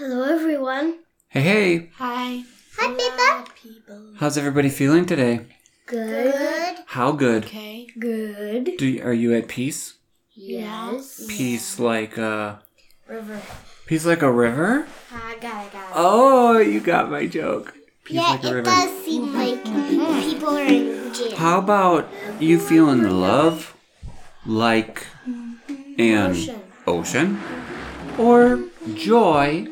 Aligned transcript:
Hello, 0.00 0.22
everyone. 0.22 1.00
Hey, 1.28 1.42
hey, 1.42 1.90
Hi. 1.98 2.42
Hi, 2.78 2.94
Pippa. 2.94 3.52
people. 3.54 4.14
how's 4.16 4.38
everybody 4.38 4.70
feeling 4.70 5.04
today? 5.04 5.40
Good. 5.84 6.76
How 6.86 7.12
good? 7.12 7.44
Okay. 7.44 7.86
Good. 7.98 8.78
Do 8.78 8.86
you, 8.86 9.02
are 9.02 9.12
you 9.12 9.34
at 9.34 9.46
peace? 9.46 9.96
Yes. 10.32 11.26
Peace 11.28 11.78
like 11.78 12.16
a 12.16 12.62
River. 13.06 13.42
peace 13.84 14.06
like 14.06 14.22
a 14.22 14.32
river? 14.32 14.86
I 15.12 15.36
got 15.38 15.66
it, 15.66 15.72
got 15.74 15.90
it. 15.90 15.92
Oh, 15.94 16.56
you 16.56 16.80
got 16.80 17.10
my 17.10 17.26
joke. 17.26 17.74
Peace 18.04 18.16
yeah, 18.16 18.30
like 18.30 18.44
a 18.44 18.46
it 18.46 18.52
river. 18.52 18.70
does 18.70 19.04
seem 19.04 19.34
like 19.34 19.62
mm-hmm. 19.62 20.30
people 20.30 20.56
are 20.56 20.62
in 20.64 21.12
jail. 21.12 21.36
How 21.36 21.58
about 21.58 22.08
you 22.40 22.58
feeling 22.58 23.02
the 23.02 23.12
love 23.12 23.76
like 24.46 25.06
mm-hmm. 25.28 26.00
an 26.00 26.30
Ocean. 26.30 26.62
ocean? 26.86 27.40
Or 28.16 28.64
joy 28.94 29.68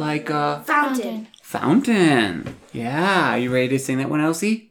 like 0.00 0.30
a 0.30 0.62
Fountain. 0.66 1.28
fountain? 1.42 2.56
Yeah, 2.72 3.34
are 3.34 3.38
you 3.38 3.52
ready 3.52 3.68
to 3.68 3.78
sing 3.78 3.98
that 3.98 4.08
one, 4.08 4.20
Elsie? 4.20 4.70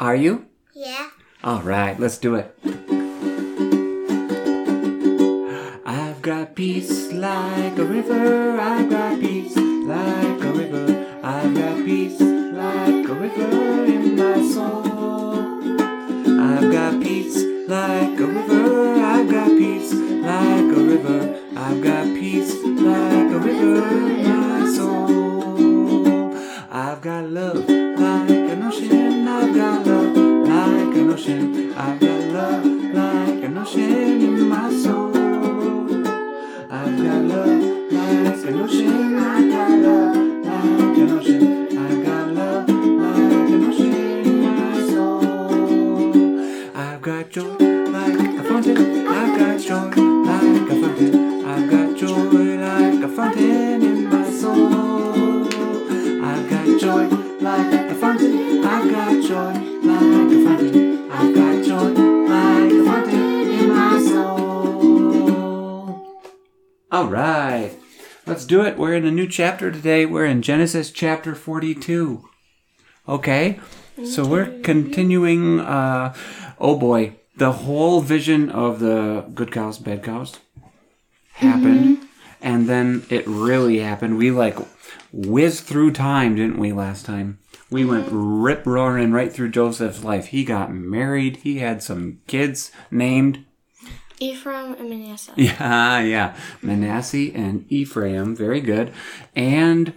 Are 0.00 0.16
you? 0.16 0.46
Yeah. 0.74 1.08
All 1.44 1.62
right, 1.62 1.98
let's 2.00 2.18
do 2.18 2.34
it. 2.34 2.52
I've 5.86 6.20
got 6.20 6.54
peace 6.56 7.12
like 7.12 7.78
a 7.78 7.84
river. 7.84 8.58
I've 8.60 8.90
got 8.90 9.20
peace 9.20 9.56
like 9.56 10.42
a 10.42 10.52
river. 10.52 11.06
I've 11.22 11.54
got 11.54 11.84
peace 11.84 12.20
like 12.20 13.08
a 13.08 13.14
river 13.14 13.84
in 13.84 14.16
my 14.16 14.42
soul. 14.50 15.38
I've 16.40 16.72
got 16.72 17.00
peace 17.02 17.36
like 17.68 18.18
a 18.18 18.26
river. 18.26 18.94
I've 19.00 19.30
got 19.30 19.48
peace 19.48 19.92
like 19.92 20.76
a 20.76 20.80
river. 20.92 21.40
I've 21.66 21.82
got 21.82 22.04
peace 22.14 22.62
like 22.62 23.32
a 23.32 23.38
river 23.38 23.86
in 24.10 24.38
my 24.38 24.70
soul. 24.70 26.36
I've 26.70 27.00
got 27.00 27.30
love 27.30 27.83
do 68.54 68.62
it. 68.62 68.78
We're 68.78 68.94
in 68.94 69.04
a 69.04 69.10
new 69.10 69.26
chapter 69.26 69.72
today. 69.72 70.06
We're 70.06 70.26
in 70.26 70.40
Genesis 70.40 70.92
chapter 70.92 71.34
42. 71.34 72.28
Okay? 73.08 73.58
So 74.04 74.24
we're 74.24 74.60
continuing 74.60 75.58
uh 75.58 76.14
oh 76.60 76.78
boy, 76.78 77.16
the 77.36 77.50
whole 77.50 78.00
vision 78.00 78.50
of 78.50 78.78
the 78.78 79.26
good 79.34 79.50
cows, 79.50 79.78
bad 79.78 80.04
cows 80.04 80.38
happened. 81.32 82.06
And 82.40 82.68
then 82.68 83.04
it 83.10 83.26
really 83.26 83.80
happened. 83.80 84.18
We 84.18 84.30
like 84.30 84.56
whizzed 85.12 85.64
through 85.64 85.90
time, 85.90 86.36
didn't 86.36 86.58
we, 86.60 86.72
last 86.72 87.04
time? 87.04 87.40
We 87.70 87.84
went 87.84 88.06
rip 88.08 88.64
roaring 88.66 89.10
right 89.10 89.32
through 89.32 89.50
Joseph's 89.50 90.04
life. 90.04 90.26
He 90.26 90.44
got 90.44 90.72
married. 90.72 91.38
He 91.38 91.58
had 91.58 91.82
some 91.82 92.20
kids 92.28 92.70
named 92.92 93.44
Ephraim 94.24 94.74
and 94.74 94.88
Manasseh. 94.88 95.34
yeah, 95.36 96.00
yeah. 96.00 96.36
Manasseh 96.62 97.30
and 97.34 97.70
Ephraim. 97.70 98.34
Very 98.34 98.60
good. 98.60 98.92
And 99.36 99.92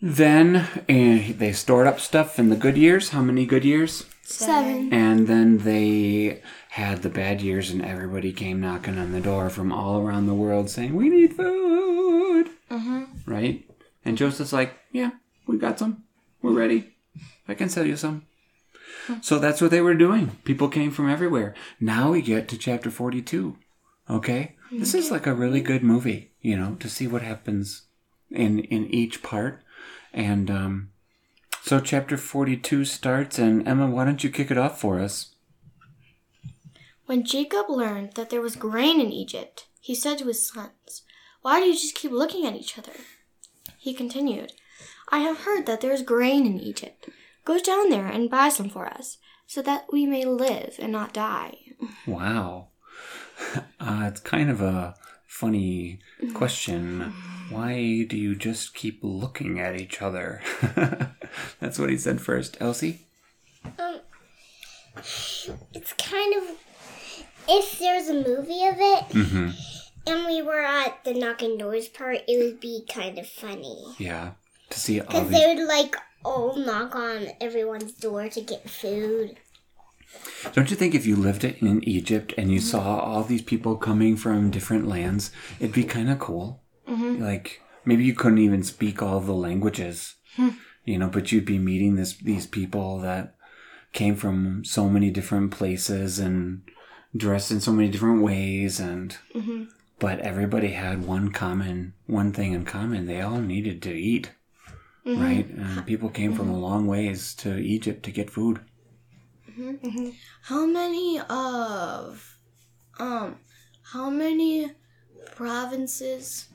then 0.00 0.68
eh, 0.88 1.32
they 1.32 1.52
stored 1.52 1.86
up 1.86 1.98
stuff 1.98 2.38
in 2.38 2.48
the 2.48 2.56
good 2.56 2.76
years. 2.76 3.10
How 3.10 3.22
many 3.22 3.44
good 3.44 3.64
years? 3.64 4.04
Seven. 4.22 4.92
And 4.92 5.26
then 5.26 5.58
they 5.58 6.42
had 6.70 7.02
the 7.02 7.10
bad 7.10 7.40
years, 7.40 7.70
and 7.70 7.84
everybody 7.84 8.32
came 8.32 8.60
knocking 8.60 8.98
on 8.98 9.12
the 9.12 9.20
door 9.20 9.50
from 9.50 9.72
all 9.72 10.00
around 10.00 10.26
the 10.26 10.34
world 10.34 10.70
saying, 10.70 10.94
We 10.94 11.08
need 11.08 11.34
food. 11.34 12.50
Mm-hmm. 12.70 13.04
Right? 13.26 13.68
And 14.04 14.16
Joseph's 14.16 14.52
like, 14.52 14.74
Yeah, 14.92 15.10
we 15.46 15.58
got 15.58 15.78
some. 15.78 16.04
We're 16.40 16.52
ready. 16.52 16.94
I 17.48 17.54
can 17.54 17.68
sell 17.68 17.86
you 17.86 17.96
some. 17.96 18.26
So 19.22 19.38
that's 19.38 19.60
what 19.60 19.70
they 19.70 19.80
were 19.80 19.94
doing. 19.94 20.38
People 20.44 20.68
came 20.68 20.90
from 20.90 21.10
everywhere. 21.10 21.54
Now 21.80 22.12
we 22.12 22.22
get 22.22 22.48
to 22.48 22.58
chapter 22.58 22.90
42. 22.90 23.56
Okay? 24.08 24.56
This 24.70 24.94
is 24.94 25.10
like 25.10 25.26
a 25.26 25.34
really 25.34 25.60
good 25.60 25.82
movie, 25.82 26.32
you 26.40 26.56
know, 26.56 26.74
to 26.80 26.88
see 26.88 27.06
what 27.06 27.22
happens 27.22 27.82
in 28.30 28.60
in 28.60 28.86
each 28.86 29.22
part. 29.22 29.62
And 30.12 30.50
um 30.50 30.90
so 31.62 31.80
chapter 31.80 32.16
42 32.16 32.84
starts 32.84 33.38
and 33.38 33.66
Emma, 33.66 33.88
why 33.88 34.04
don't 34.04 34.22
you 34.22 34.30
kick 34.30 34.50
it 34.50 34.58
off 34.58 34.80
for 34.80 35.00
us? 35.00 35.34
When 37.06 37.24
Jacob 37.24 37.68
learned 37.68 38.14
that 38.14 38.30
there 38.30 38.40
was 38.40 38.56
grain 38.56 39.00
in 39.00 39.12
Egypt, 39.12 39.66
he 39.80 39.94
said 39.94 40.18
to 40.18 40.26
his 40.26 40.48
sons, 40.48 41.02
Why 41.42 41.60
do 41.60 41.66
you 41.66 41.74
just 41.74 41.94
keep 41.94 42.10
looking 42.10 42.46
at 42.46 42.56
each 42.56 42.78
other? 42.78 42.92
He 43.78 43.94
continued, 43.94 44.52
I 45.10 45.18
have 45.18 45.40
heard 45.40 45.66
that 45.66 45.80
there 45.80 45.92
is 45.92 46.02
grain 46.02 46.46
in 46.46 46.58
Egypt. 46.58 47.08
Go 47.44 47.58
down 47.58 47.90
there 47.90 48.06
and 48.06 48.30
buy 48.30 48.48
some 48.48 48.68
for 48.70 48.86
us, 48.86 49.18
so 49.46 49.60
that 49.62 49.86
we 49.92 50.06
may 50.06 50.24
live 50.24 50.76
and 50.78 50.92
not 50.92 51.12
die. 51.12 51.56
Wow. 52.06 52.68
Uh, 53.80 54.04
it's 54.06 54.20
kind 54.20 54.48
of 54.48 54.60
a 54.60 54.94
funny 55.26 55.98
question. 56.34 57.12
Why 57.50 58.04
do 58.08 58.16
you 58.16 58.34
just 58.36 58.74
keep 58.74 59.00
looking 59.02 59.58
at 59.60 59.78
each 59.78 60.00
other? 60.00 60.40
That's 61.60 61.78
what 61.78 61.90
he 61.90 61.98
said 61.98 62.20
first. 62.20 62.56
Elsie? 62.60 63.06
Um, 63.78 63.98
it's 65.74 65.92
kind 65.94 66.34
of 66.36 66.44
if 67.48 67.78
there's 67.78 68.08
a 68.08 68.14
movie 68.14 68.64
of 68.66 68.76
it 68.78 69.08
Mm-hmm. 69.10 69.50
and 70.06 70.26
we 70.26 70.40
were 70.40 70.62
at 70.62 71.02
the 71.04 71.12
knocking 71.12 71.58
doors 71.58 71.88
part, 71.88 72.20
it 72.28 72.42
would 72.42 72.60
be 72.60 72.86
kind 72.88 73.18
of 73.18 73.28
funny 73.28 73.94
Yeah. 73.98 74.32
To 74.74 74.80
see 74.80 75.00
all 75.00 75.06
because 75.06 75.28
these. 75.28 75.40
they 75.40 75.54
would 75.54 75.66
like 75.66 75.96
all 76.24 76.56
knock 76.56 76.94
on 76.94 77.28
everyone's 77.40 77.92
door 77.92 78.28
to 78.28 78.40
get 78.40 78.68
food. 78.68 79.36
Don't 80.52 80.70
you 80.70 80.76
think 80.76 80.94
if 80.94 81.06
you 81.06 81.16
lived 81.16 81.44
in 81.44 81.82
Egypt 81.84 82.34
and 82.36 82.50
you 82.52 82.60
saw 82.60 82.98
all 83.00 83.24
these 83.24 83.42
people 83.42 83.76
coming 83.76 84.16
from 84.16 84.50
different 84.50 84.86
lands, 84.86 85.32
it'd 85.58 85.74
be 85.74 85.84
kind 85.84 86.10
of 86.10 86.18
cool? 86.18 86.62
Mm-hmm. 86.88 87.22
Like 87.22 87.62
maybe 87.84 88.04
you 88.04 88.14
couldn't 88.14 88.38
even 88.38 88.62
speak 88.62 89.02
all 89.02 89.20
the 89.20 89.32
languages, 89.32 90.14
hmm. 90.36 90.50
you 90.84 90.98
know, 90.98 91.08
but 91.08 91.32
you'd 91.32 91.44
be 91.44 91.58
meeting 91.58 91.96
this 91.96 92.16
these 92.16 92.46
people 92.46 92.98
that 93.00 93.34
came 93.92 94.16
from 94.16 94.64
so 94.64 94.88
many 94.88 95.10
different 95.10 95.50
places 95.50 96.18
and 96.18 96.62
dressed 97.16 97.50
in 97.50 97.60
so 97.60 97.72
many 97.72 97.88
different 97.88 98.22
ways, 98.22 98.80
and 98.80 99.16
mm-hmm. 99.34 99.64
but 99.98 100.20
everybody 100.20 100.68
had 100.68 101.06
one 101.06 101.30
common 101.30 101.94
one 102.06 102.32
thing 102.32 102.52
in 102.52 102.64
common: 102.64 103.06
they 103.06 103.20
all 103.20 103.40
needed 103.40 103.82
to 103.82 103.92
eat, 103.92 104.32
right? 105.04 105.46
And 105.48 105.86
people 105.86 106.08
came 106.08 106.34
from 106.34 106.48
a 106.48 106.58
long 106.58 106.86
ways 106.86 107.34
to 107.36 107.56
Egypt 107.58 108.02
to 108.04 108.10
get 108.10 108.30
food. 108.30 108.60
How 110.42 110.66
many 110.66 111.20
of 111.28 112.38
um 112.98 113.36
how 113.92 114.10
many 114.10 114.72
provinces 115.36 116.48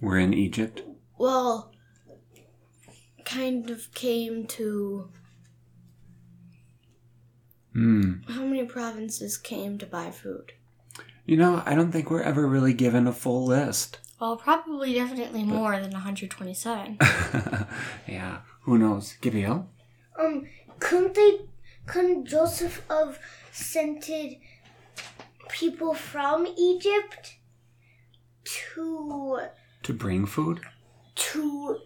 We're 0.00 0.18
in 0.18 0.34
Egypt. 0.34 0.82
well 1.18 1.72
kind 3.24 3.70
of 3.70 3.92
came 3.94 4.46
to 4.46 5.10
Hmm. 7.72 8.22
how 8.28 8.44
many 8.44 8.64
provinces 8.64 9.36
came 9.36 9.78
to 9.78 9.86
buy 9.86 10.10
food? 10.10 10.52
You 11.26 11.36
know, 11.36 11.62
I 11.66 11.74
don't 11.74 11.92
think 11.92 12.10
we're 12.10 12.22
ever 12.22 12.46
really 12.46 12.72
given 12.72 13.06
a 13.06 13.12
full 13.12 13.44
list. 13.44 13.98
Well, 14.20 14.36
probably 14.36 14.94
definitely 14.94 15.44
more 15.44 15.78
than 15.78 15.92
127. 15.92 16.98
yeah, 18.06 18.38
who 18.62 18.76
knows? 18.78 19.14
Gibeah? 19.20 19.64
Um, 20.18 20.48
couldn't 20.80 21.14
they? 21.14 21.40
Couldn't 21.86 22.26
Joseph 22.26 22.82
have 22.90 23.18
sent 23.52 24.10
people 25.48 25.94
from 25.94 26.46
Egypt 26.56 27.36
to 28.44 29.40
To 29.82 29.92
bring 29.92 30.26
food? 30.26 30.60
to 31.14 31.78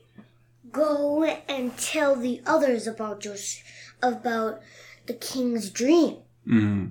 go 0.71 1.25
and 1.25 1.77
tell 1.79 2.15
the 2.17 2.43
others 2.47 2.87
about 2.87 3.21
Joseph 3.21 3.63
about 4.03 4.61
the 5.07 5.15
king's 5.15 5.71
dream, 5.71 6.17
Mm-hmm. 6.47 6.87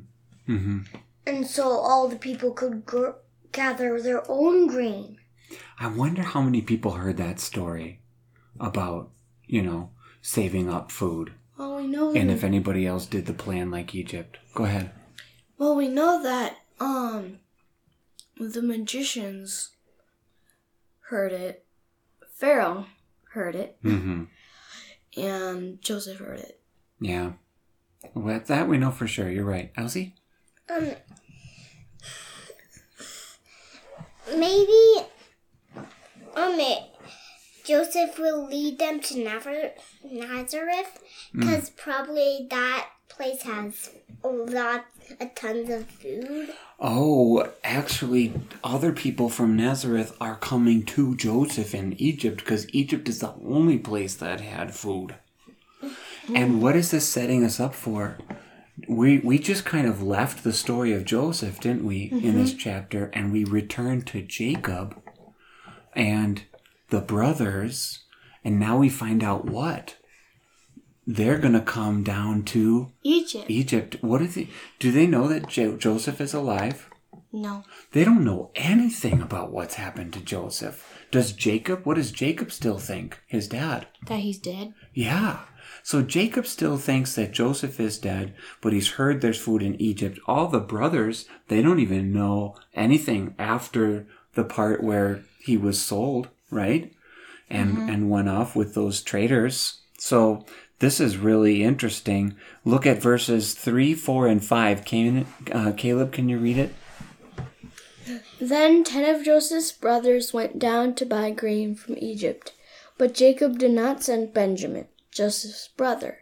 Mm-hmm. 0.56 0.80
and 1.28 1.46
so 1.46 1.64
all 1.70 2.08
the 2.08 2.16
people 2.16 2.52
could 2.52 2.86
gr- 2.86 3.12
gather 3.52 4.02
their 4.02 4.24
own 4.30 4.66
grain. 4.68 5.18
I 5.81 5.88
wonder 5.88 6.22
how 6.22 6.42
many 6.42 6.62
people 6.62 6.92
heard 6.92 7.18
that 7.18 7.39
story 7.39 8.00
about, 8.60 9.10
you 9.48 9.62
know, 9.63 9.89
saving 10.22 10.69
up 10.69 10.92
food. 10.92 11.33
Well, 11.57 11.78
we 11.78 11.88
know. 11.88 12.13
And 12.13 12.30
that- 12.30 12.33
if 12.36 12.44
anybody 12.44 12.86
else 12.86 13.06
did 13.07 13.25
the 13.25 13.33
plan 13.33 13.72
like 13.72 13.95
Egypt. 13.95 14.38
Go 14.54 14.66
ahead. 14.66 14.92
well, 15.57 15.75
we 15.75 15.88
know 15.88 16.22
that 16.22 16.57
um, 16.80 17.39
the 18.38 18.62
magicians 18.62 19.72
heard 21.10 21.31
it. 21.31 21.66
Pharaoh 22.36 22.86
heard 23.33 23.56
it, 23.56 23.78
Mm-hmm. 23.83 24.24
and 25.19 25.81
Joseph 25.81 26.18
heard 26.19 26.39
it. 26.39 26.60
Yeah. 27.00 27.33
Well, 28.13 28.39
that 28.45 28.68
we 28.68 28.78
know 28.78 28.92
for 28.92 29.07
sure. 29.07 29.30
You're 29.31 29.45
right. 29.45 29.72
Elsie? 29.78 30.16
Um, 30.69 30.92
maybe, 34.38 35.06
um, 36.36 36.60
it, 36.60 36.83
Joseph 37.66 38.18
will 38.18 38.48
lead 38.48 38.80
them 38.80 39.00
to 39.01 39.24
Nazar- 39.24 39.74
Nazareth 40.04 41.00
hmm. 41.31 41.39
because 41.39 41.69
probably 41.72 42.48
that 42.50 42.89
place 43.10 43.44
has 43.44 43.92
a 44.24 44.28
lot, 44.28 44.86
a 45.19 45.28
tons 45.28 45.69
of 45.69 45.86
food. 45.88 46.54
Oh, 46.80 47.48
actually, 47.63 48.33
other 48.63 48.92
people 48.92 49.30
from 49.30 49.56
Nazareth 49.56 50.16
are 50.19 50.36
coming 50.36 50.83
to 50.86 51.16
Joseph 51.16 51.75
in 51.75 51.94
Egypt 51.94 52.38
because 52.38 52.74
Egypt 52.74 53.07
is 53.07 53.19
the 53.19 53.33
only 53.45 53.78
place 53.78 54.16
that 54.16 54.42
had 54.42 54.74
food. 54.74 55.16
Mm-hmm. 55.83 56.36
And 56.36 56.62
what 56.62 56.75
is 56.75 56.92
this 56.92 57.07
setting 57.07 57.44
us 57.44 57.60
up 57.60 57.75
for? 57.75 58.18
We 58.88 59.19
we 59.19 59.38
just 59.38 59.66
kind 59.66 59.88
of 59.88 60.01
left 60.01 60.44
the 60.44 60.54
story 60.54 60.94
of 60.94 61.06
Joseph, 61.06 61.60
didn't 61.60 61.86
we, 61.86 62.06
in 62.06 62.36
this 62.36 62.51
mm-hmm. 62.51 62.60
chapter, 62.60 63.12
and 63.13 63.31
we 63.31 63.44
returned 63.44 64.07
to 64.07 64.22
Jacob 64.22 65.00
and 65.94 66.44
the 66.90 67.02
brothers, 67.02 68.00
and 68.44 68.60
now 68.60 68.78
we 68.78 68.90
find 68.90 69.24
out 69.24 69.46
what 69.46 69.96
they're 71.08 71.40
gonna 71.40 71.62
come 71.62 72.04
down 72.04 72.44
to 72.44 72.92
Egypt. 73.04 73.50
Egypt. 73.50 73.96
What 74.02 74.22
is 74.22 74.38
it? 74.38 74.48
Do 74.80 74.92
they 74.92 75.08
know 75.08 75.28
that 75.28 75.48
jo- 75.48 75.78
Joseph 75.78 76.22
is 76.22 76.34
alive? 76.34 76.90
No. 77.34 77.64
They 77.92 78.04
don't 78.04 78.26
know 78.26 78.52
anything 78.56 79.22
about 79.22 79.52
what's 79.52 79.76
happened 79.76 80.14
to 80.14 80.20
Joseph. 80.20 80.86
Does 81.12 81.32
Jacob? 81.34 81.86
What 81.86 81.96
does 81.96 82.12
Jacob 82.12 82.52
still 82.52 82.78
think? 82.78 83.20
His 83.28 83.48
dad. 83.48 83.88
That 84.08 84.20
he's 84.20 84.38
dead. 84.38 84.74
Yeah. 84.94 85.40
So 85.84 86.02
Jacob 86.02 86.46
still 86.46 86.78
thinks 86.78 87.16
that 87.16 87.32
Joseph 87.32 87.80
is 87.80 87.98
dead, 87.98 88.34
but 88.62 88.74
he's 88.74 88.92
heard 88.92 89.22
there's 89.22 89.40
food 89.40 89.64
in 89.64 89.82
Egypt. 89.82 90.20
All 90.28 90.48
the 90.48 90.60
brothers, 90.60 91.26
they 91.48 91.62
don't 91.62 91.80
even 91.80 92.14
know 92.14 92.56
anything 92.74 93.34
after 93.40 94.08
the 94.33 94.44
part 94.44 94.83
where 94.83 95.24
he 95.39 95.57
was 95.57 95.81
sold, 95.81 96.30
right? 96.50 96.94
And 97.50 97.89
and 97.89 98.10
went 98.10 98.30
off 98.30 98.56
with 98.56 98.75
those 98.75 99.01
traders. 99.01 99.81
So 99.98 100.45
this 100.80 101.00
is 101.00 101.18
really 101.18 101.63
interesting. 101.63 102.36
Look 102.66 102.86
at 102.86 103.01
verses 103.01 103.54
3, 103.54 103.94
4, 103.94 104.28
and 104.28 104.44
5. 104.44 104.83
Can, 104.83 105.28
uh, 105.51 105.74
Caleb, 105.78 106.12
can 106.12 106.28
you 106.28 106.39
read 106.39 106.57
it? 106.57 106.74
Then 108.39 108.83
ten 108.83 109.13
of 109.13 109.24
Joseph's 109.24 109.72
brothers 109.72 110.33
went 110.33 110.57
down 110.57 110.95
to 110.95 111.06
buy 111.06 111.30
grain 111.30 111.75
from 111.75 111.95
Egypt. 112.00 112.54
But 112.98 113.13
Jacob 113.13 113.60
did 113.60 113.72
not 113.72 114.04
send 114.04 114.33
Benjamin, 114.33 114.88
Joseph's 115.12 115.68
brother, 115.68 116.19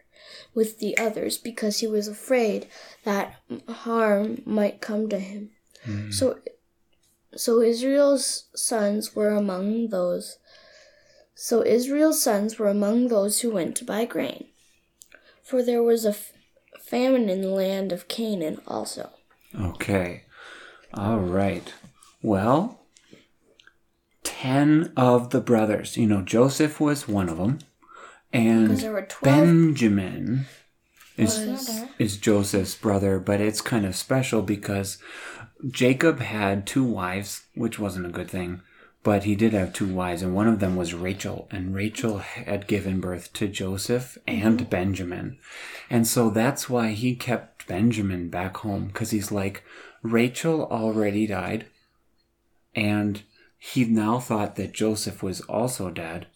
with 0.54 0.78
the 0.78 0.96
others 0.98 1.38
because 1.38 1.80
he 1.80 1.86
was 1.86 2.06
afraid 2.06 2.66
that 3.04 3.36
harm 3.66 4.42
might 4.44 4.82
come 4.82 5.08
to 5.08 5.18
him. 5.18 5.50
So 6.10 6.38
so 7.36 7.60
Israel's 7.60 8.44
sons 8.54 9.14
were 9.14 9.30
among 9.30 9.88
those 9.88 10.38
so 11.42 11.64
Israel's 11.64 12.22
sons 12.22 12.58
were 12.58 12.68
among 12.68 13.08
those 13.08 13.40
who 13.40 13.50
went 13.50 13.74
to 13.76 13.84
buy 13.86 14.04
grain. 14.04 14.48
For 15.42 15.62
there 15.62 15.82
was 15.82 16.04
a 16.04 16.10
f- 16.10 16.34
famine 16.78 17.30
in 17.30 17.40
the 17.40 17.48
land 17.48 17.92
of 17.92 18.08
Canaan 18.08 18.60
also. 18.66 19.08
Okay. 19.58 20.24
All 20.92 21.18
right. 21.18 21.72
Well, 22.20 22.82
10 24.22 24.92
of 24.98 25.30
the 25.30 25.40
brothers. 25.40 25.96
You 25.96 26.06
know, 26.08 26.20
Joseph 26.20 26.78
was 26.78 27.08
one 27.08 27.30
of 27.30 27.38
them. 27.38 27.60
And 28.34 28.76
there 28.76 28.92
were 28.92 29.06
12 29.06 29.22
Benjamin 29.22 30.44
is, 31.20 31.84
is 31.98 32.16
Joseph's 32.16 32.74
brother, 32.74 33.18
but 33.18 33.40
it's 33.40 33.60
kind 33.60 33.84
of 33.84 33.94
special 33.96 34.42
because 34.42 34.98
Jacob 35.68 36.20
had 36.20 36.66
two 36.66 36.84
wives, 36.84 37.46
which 37.54 37.78
wasn't 37.78 38.06
a 38.06 38.10
good 38.10 38.30
thing. 38.30 38.62
But 39.02 39.24
he 39.24 39.34
did 39.34 39.54
have 39.54 39.72
two 39.72 39.92
wives, 39.92 40.20
and 40.20 40.34
one 40.34 40.46
of 40.46 40.60
them 40.60 40.76
was 40.76 40.92
Rachel. 40.92 41.48
And 41.50 41.74
Rachel 41.74 42.18
had 42.18 42.66
given 42.66 43.00
birth 43.00 43.32
to 43.32 43.48
Joseph 43.48 44.18
and 44.26 44.58
mm-hmm. 44.58 44.68
Benjamin. 44.68 45.38
And 45.88 46.06
so 46.06 46.28
that's 46.28 46.68
why 46.68 46.90
he 46.90 47.14
kept 47.14 47.66
Benjamin 47.66 48.28
back 48.28 48.58
home, 48.58 48.88
because 48.88 49.10
he's 49.10 49.32
like, 49.32 49.62
Rachel 50.02 50.66
already 50.66 51.26
died. 51.26 51.66
And 52.74 53.22
he 53.58 53.84
now 53.84 54.18
thought 54.18 54.56
that 54.56 54.72
Joseph 54.72 55.22
was 55.22 55.40
also 55.42 55.90
dead. 55.90 56.26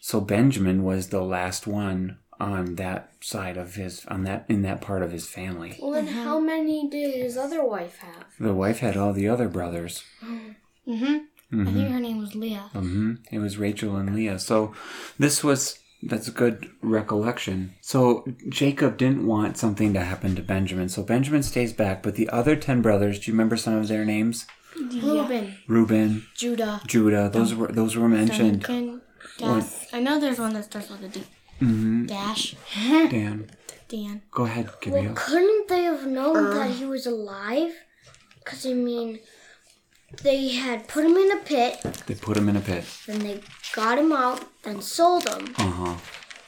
So 0.00 0.20
Benjamin 0.20 0.84
was 0.84 1.08
the 1.08 1.22
last 1.22 1.66
one 1.66 2.18
on 2.40 2.76
that 2.76 3.10
side 3.20 3.56
of 3.56 3.74
his, 3.74 4.04
on 4.06 4.24
that, 4.24 4.44
in 4.48 4.62
that 4.62 4.80
part 4.80 5.02
of 5.02 5.12
his 5.12 5.26
family. 5.26 5.78
Well, 5.80 5.92
then 5.92 6.06
how 6.08 6.38
many 6.40 6.88
did 6.88 7.14
his 7.14 7.36
other 7.36 7.64
wife 7.64 7.98
have? 7.98 8.26
The 8.38 8.54
wife 8.54 8.78
had 8.80 8.96
all 8.96 9.12
the 9.12 9.28
other 9.28 9.48
brothers. 9.48 10.02
Mm-hmm. 10.86 11.60
I 11.60 11.64
think 11.72 11.90
her 11.90 12.00
name 12.00 12.18
was 12.18 12.34
Leah. 12.34 12.70
hmm 12.72 13.14
It 13.30 13.38
was 13.38 13.56
Rachel 13.58 13.96
and 13.96 14.14
Leah. 14.14 14.38
So 14.38 14.74
this 15.18 15.44
was 15.44 15.78
that's 16.02 16.28
a 16.28 16.32
good 16.32 16.68
recollection. 16.82 17.74
So 17.80 18.26
Jacob 18.48 18.96
didn't 18.98 19.26
want 19.26 19.56
something 19.56 19.94
to 19.94 20.00
happen 20.00 20.34
to 20.36 20.42
Benjamin, 20.42 20.88
so 20.88 21.02
Benjamin 21.02 21.42
stays 21.42 21.72
back. 21.72 22.02
But 22.02 22.16
the 22.16 22.28
other 22.30 22.56
ten 22.56 22.82
brothers, 22.82 23.18
do 23.20 23.30
you 23.30 23.34
remember 23.34 23.56
some 23.56 23.74
of 23.74 23.88
their 23.88 24.04
names? 24.04 24.46
Reuben, 24.76 25.56
Reuben, 25.68 26.26
Judah, 26.34 26.82
Judah. 26.86 27.30
Those 27.32 27.54
were 27.54 27.68
those 27.68 27.96
were 27.96 28.08
mentioned. 28.08 28.62
Duncan, 28.62 29.00
Dash. 29.38 29.64
I 29.92 30.00
know 30.00 30.20
there's 30.20 30.38
one 30.38 30.52
that 30.52 30.64
starts 30.64 30.90
with 30.90 31.02
a 31.04 31.08
D. 31.08 31.22
hmm 31.58 32.06
Dash, 32.06 32.54
Dan, 32.74 33.50
Dan. 33.88 34.22
go 34.30 34.44
ahead, 34.44 34.66
Well, 34.66 34.74
Gabriel. 34.80 35.12
couldn't 35.14 35.68
they 35.68 35.82
have 35.84 36.06
known 36.06 36.50
that 36.50 36.70
he 36.70 36.84
was 36.84 37.06
alive? 37.06 37.72
Because, 38.38 38.64
I 38.66 38.74
mean, 38.74 39.20
they 40.22 40.48
had 40.50 40.86
put 40.88 41.04
him 41.04 41.16
in 41.16 41.32
a 41.32 41.40
pit, 41.40 41.82
They 42.06 42.14
put 42.14 42.36
him 42.36 42.48
in 42.48 42.56
a 42.56 42.60
pit. 42.60 42.84
then 43.06 43.20
they 43.20 43.40
got 43.74 43.98
him 43.98 44.12
out 44.12 44.44
and 44.64 44.82
sold 44.82 45.28
him 45.28 45.54
Uh 45.58 45.70
huh. 45.70 45.94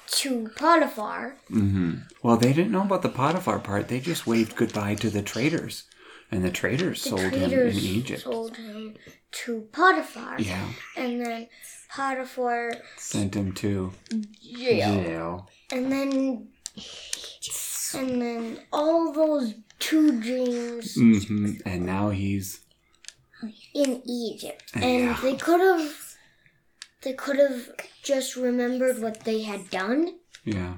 to 0.08 0.48
Potiphar. 0.56 1.36
Mm-hmm. 1.50 1.92
Well, 2.22 2.36
they 2.36 2.52
didn't 2.52 2.72
know 2.72 2.82
about 2.82 3.02
the 3.02 3.08
Potiphar 3.08 3.58
part. 3.60 3.88
They 3.88 4.00
just 4.00 4.26
waved 4.26 4.56
goodbye 4.56 4.94
to 4.96 5.10
the 5.10 5.22
traders, 5.22 5.84
and 6.30 6.44
the 6.44 6.50
traders 6.50 7.02
The 7.02 7.10
sold 7.10 7.32
him 7.32 7.52
in 7.52 7.76
Egypt. 7.78 8.22
sold 8.22 8.56
him 8.56 8.94
to 9.44 9.62
Potiphar. 9.72 10.40
Yeah, 10.40 10.68
And 10.96 11.20
then 11.24 11.48
Potiphar 11.90 12.74
sent 12.96 13.34
him 13.34 13.52
to 13.54 13.92
jail. 14.42 15.02
jail. 15.02 15.48
And 15.72 15.90
then, 15.92 16.48
and 17.94 18.22
then 18.22 18.58
all 18.72 19.12
those 19.12 19.54
two 19.78 20.20
dreams 20.20 20.94
hmm 20.94 21.52
And 21.64 21.86
now 21.86 22.10
he's 22.10 22.60
in 23.74 24.02
Egypt, 24.06 24.64
Yeah. 24.74 24.84
and 24.84 25.16
they 25.18 25.36
could 25.36 25.60
have, 25.60 26.16
they 27.02 27.12
could 27.12 27.38
have 27.38 27.70
just 28.02 28.36
remembered 28.36 29.00
what 29.00 29.20
they 29.24 29.42
had 29.42 29.70
done 29.70 30.18
yeah. 30.44 30.74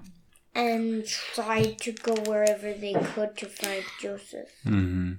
and 0.54 1.06
tried 1.06 1.78
to 1.80 1.92
go 1.92 2.14
wherever 2.26 2.72
they 2.74 2.92
could 3.14 3.36
to 3.38 3.46
find 3.46 3.84
Joseph. 4.00 4.50
hmm 4.64 5.12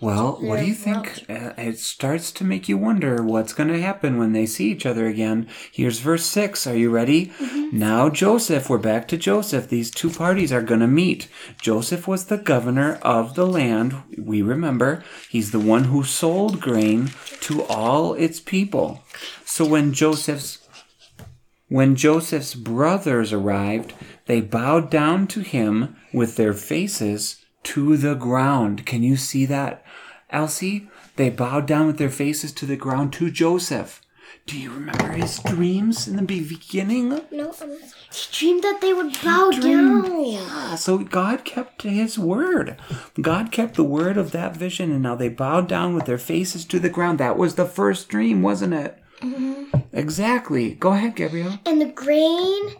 Well, 0.00 0.38
what 0.40 0.60
do 0.60 0.66
you 0.66 0.74
think? 0.74 1.24
Uh, 1.28 1.52
it 1.56 1.78
starts 1.78 2.30
to 2.32 2.44
make 2.44 2.68
you 2.68 2.76
wonder 2.76 3.22
what's 3.22 3.52
going 3.52 3.70
to 3.70 3.80
happen 3.80 4.18
when 4.18 4.32
they 4.32 4.44
see 4.44 4.70
each 4.70 4.84
other 4.84 5.06
again. 5.06 5.48
Here's 5.72 6.00
verse 6.00 6.26
6. 6.26 6.66
Are 6.66 6.76
you 6.76 6.90
ready? 6.90 7.32
Now, 7.72 8.10
Joseph, 8.10 8.68
we're 8.68 8.78
back 8.78 9.08
to 9.08 9.16
Joseph. 9.16 9.68
These 9.68 9.90
two 9.90 10.10
parties 10.10 10.52
are 10.52 10.62
going 10.62 10.80
to 10.80 10.86
meet. 10.86 11.28
Joseph 11.60 12.06
was 12.06 12.26
the 12.26 12.36
governor 12.36 12.96
of 13.02 13.34
the 13.34 13.46
land. 13.46 13.96
We 14.18 14.42
remember 14.42 15.04
he's 15.30 15.52
the 15.52 15.60
one 15.60 15.84
who 15.84 16.04
sold 16.04 16.60
grain 16.60 17.12
to 17.40 17.62
all 17.64 18.14
its 18.14 18.40
people. 18.40 19.02
So 19.44 19.64
when 19.64 19.92
Joseph's 19.92 20.58
when 21.68 21.96
Joseph's 21.96 22.54
brothers 22.54 23.32
arrived, 23.32 23.94
they 24.26 24.40
bowed 24.40 24.90
down 24.90 25.26
to 25.28 25.40
him 25.40 25.96
with 26.12 26.36
their 26.36 26.52
faces 26.52 27.43
to 27.64 27.96
the 27.96 28.14
ground. 28.14 28.86
Can 28.86 29.02
you 29.02 29.16
see 29.16 29.46
that, 29.46 29.84
Elsie? 30.30 30.88
They 31.16 31.30
bowed 31.30 31.66
down 31.66 31.86
with 31.86 31.98
their 31.98 32.10
faces 32.10 32.52
to 32.52 32.66
the 32.66 32.76
ground 32.76 33.12
to 33.14 33.30
Joseph. 33.30 34.00
Do 34.46 34.58
you 34.58 34.70
remember 34.72 35.12
his 35.12 35.38
dreams 35.38 36.06
in 36.06 36.16
the 36.16 36.22
beginning? 36.22 37.08
No, 37.30 37.54
um, 37.62 37.78
he 38.12 38.26
dreamed 38.30 38.62
that 38.62 38.80
they 38.82 38.92
would 38.92 39.14
bow 39.22 39.50
down. 39.52 40.22
Yeah, 40.32 40.74
so 40.74 40.98
God 40.98 41.44
kept 41.46 41.80
his 41.82 42.18
word. 42.18 42.76
God 43.20 43.50
kept 43.52 43.76
the 43.76 43.84
word 43.84 44.18
of 44.18 44.32
that 44.32 44.54
vision, 44.56 44.90
and 44.92 45.02
now 45.02 45.14
they 45.14 45.30
bowed 45.30 45.66
down 45.66 45.94
with 45.94 46.04
their 46.04 46.18
faces 46.18 46.66
to 46.66 46.78
the 46.78 46.90
ground. 46.90 47.18
That 47.18 47.38
was 47.38 47.54
the 47.54 47.64
first 47.64 48.08
dream, 48.08 48.42
wasn't 48.42 48.74
it? 48.74 48.98
Exactly. 49.92 50.74
Go 50.74 50.92
ahead, 50.92 51.16
Gabrielle. 51.16 51.58
And 51.64 51.80
the 51.80 51.86
grain, 51.86 52.74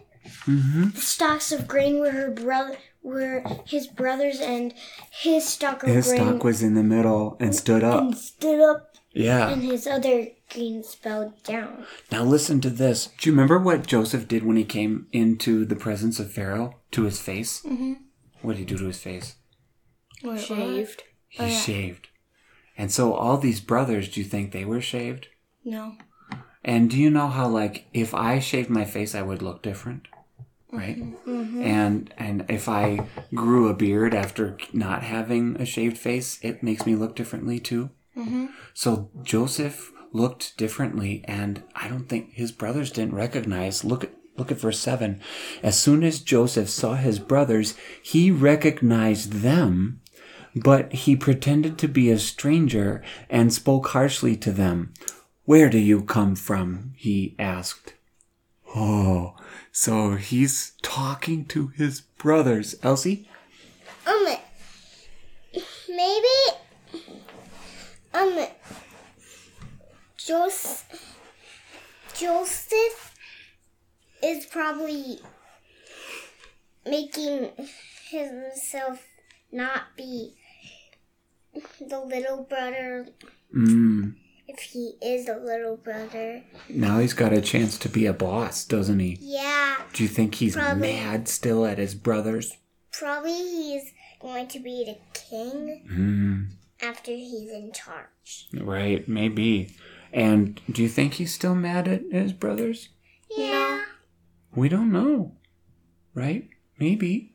Mm-hmm. 0.47 0.89
the 0.89 1.01
stalks 1.01 1.51
of 1.51 1.67
grain 1.67 1.99
were 1.99 2.09
her 2.11 2.31
brother, 2.31 2.77
were 3.05 3.43
his 3.65 3.87
brothers, 3.87 4.39
and 4.41 4.73
his 5.11 5.47
stock 5.47 5.83
of 5.83 5.89
His 5.89 6.07
grain 6.07 6.21
stalk 6.21 6.43
was 6.43 6.61
in 6.63 6.73
the 6.73 6.83
middle 6.83 7.37
and 7.39 7.55
stood 7.55 7.83
up. 7.83 8.01
and 8.01 8.17
stood 8.17 8.59
up, 8.59 8.95
Yeah. 9.13 9.49
and 9.49 9.61
his 9.63 9.85
other 9.87 10.27
grains 10.51 10.93
fell 10.95 11.33
down. 11.43 11.85
Now 12.11 12.23
listen 12.23 12.59
to 12.61 12.69
this. 12.69 13.09
Do 13.19 13.29
you 13.29 13.33
remember 13.33 13.59
what 13.59 13.87
Joseph 13.87 14.27
did 14.27 14.43
when 14.43 14.57
he 14.57 14.65
came 14.65 15.07
into 15.11 15.65
the 15.65 15.75
presence 15.75 16.19
of 16.19 16.31
Pharaoh 16.33 16.75
to 16.91 17.03
his 17.03 17.21
face? 17.21 17.61
Mm-hmm. 17.61 17.93
What 18.41 18.53
did 18.53 18.59
he 18.59 18.65
do 18.65 18.77
to 18.79 18.85
his 18.87 18.99
face? 19.01 19.35
Shaved. 20.37 21.03
He 21.29 21.49
shaved. 21.51 22.07
And 22.77 22.91
so 22.91 23.13
all 23.13 23.37
these 23.37 23.59
brothers, 23.59 24.09
do 24.09 24.19
you 24.19 24.25
think 24.25 24.51
they 24.51 24.65
were 24.65 24.81
shaved? 24.81 25.27
No. 25.63 25.95
And 26.63 26.89
do 26.89 26.97
you 26.97 27.09
know 27.09 27.27
how 27.27 27.47
like 27.47 27.85
if 27.93 28.13
I 28.13 28.39
shaved 28.39 28.69
my 28.69 28.85
face 28.85 29.13
I 29.15 29.21
would 29.21 29.41
look 29.41 29.61
different? 29.61 30.07
Right? 30.71 30.97
Mm-hmm. 30.97 31.29
Mm-hmm. 31.29 31.61
And 31.61 32.13
and 32.17 32.45
if 32.49 32.67
I 32.67 33.07
grew 33.33 33.69
a 33.69 33.73
beard 33.73 34.13
after 34.13 34.57
not 34.73 35.03
having 35.03 35.55
a 35.57 35.65
shaved 35.65 35.97
face, 35.97 36.39
it 36.41 36.63
makes 36.63 36.85
me 36.85 36.95
look 36.95 37.15
differently 37.15 37.59
too. 37.59 37.91
Mm-hmm. 38.17 38.47
So 38.73 39.09
Joseph 39.23 39.91
looked 40.11 40.57
differently 40.57 41.23
and 41.25 41.63
I 41.75 41.87
don't 41.87 42.07
think 42.07 42.33
his 42.33 42.51
brothers 42.51 42.91
didn't 42.91 43.15
recognize. 43.15 43.83
Look 43.83 44.03
at 44.03 44.11
look 44.37 44.51
at 44.51 44.59
verse 44.59 44.79
7. 44.79 45.21
As 45.63 45.79
soon 45.79 46.03
as 46.03 46.19
Joseph 46.19 46.69
saw 46.69 46.95
his 46.95 47.19
brothers, 47.19 47.75
he 48.01 48.31
recognized 48.31 49.33
them, 49.33 50.01
but 50.55 50.91
he 50.93 51.15
pretended 51.15 51.77
to 51.77 51.87
be 51.87 52.09
a 52.09 52.19
stranger 52.19 53.03
and 53.29 53.53
spoke 53.53 53.87
harshly 53.89 54.35
to 54.37 54.51
them. 54.51 54.93
Where 55.45 55.69
do 55.69 55.77
you 55.77 56.01
come 56.01 56.35
from? 56.35 56.93
he 56.95 57.35
asked. 57.37 57.94
Oh, 58.73 59.35
so 59.71 60.15
he's 60.15 60.71
talking 60.81 61.45
to 61.45 61.67
his 61.67 62.01
brothers. 62.01 62.75
Elsie? 62.83 63.27
Um, 64.07 64.25
maybe, 65.89 67.07
um, 68.13 68.47
Joseph, 70.17 71.15
Joseph 72.15 73.15
is 74.23 74.45
probably 74.45 75.19
making 76.85 77.49
himself 78.09 79.03
not 79.51 79.83
be 79.97 80.35
the 81.79 81.99
little 81.99 82.43
brother 82.43 83.07
Mm, 83.55 84.15
if 84.47 84.59
he 84.59 84.93
is 85.01 85.27
a 85.27 85.37
little 85.37 85.77
brother. 85.77 86.43
now 86.69 86.99
he's 86.99 87.13
got 87.13 87.33
a 87.33 87.41
chance 87.41 87.77
to 87.79 87.89
be 87.89 88.05
a 88.05 88.13
boss, 88.13 88.63
doesn't 88.65 88.99
he? 88.99 89.17
Yeah, 89.21 89.77
Do 89.93 90.03
you 90.03 90.09
think 90.09 90.35
he's 90.35 90.55
Probably. 90.55 90.93
mad 90.93 91.27
still 91.27 91.65
at 91.65 91.77
his 91.77 91.95
brothers? 91.95 92.57
probably 92.91 93.33
he's 93.33 93.91
going 94.21 94.47
to 94.47 94.59
be 94.59 94.85
the 94.85 94.97
king 95.13 95.85
Mm, 95.91 96.47
after 96.87 97.11
he's 97.11 97.49
in 97.51 97.71
charge. 97.73 98.47
right, 98.53 99.05
maybe. 99.07 99.75
And 100.13 100.61
do 100.71 100.81
you 100.81 100.87
think 100.89 101.15
he's 101.15 101.33
still 101.33 101.55
mad 101.55 101.87
at 101.89 102.03
his 102.11 102.31
brothers? 102.31 102.87
Yeah. 103.35 103.83
We 104.55 104.69
don't 104.69 104.93
know. 104.93 105.33
Right? 106.13 106.47
Maybe. 106.79 107.33